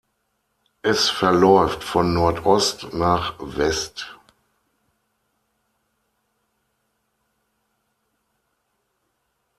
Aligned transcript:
Es 0.81 1.11
verläuft 1.11 1.83
von 1.83 2.11
Nordost 2.15 2.91
nach 2.91 3.35
West. 3.37 4.17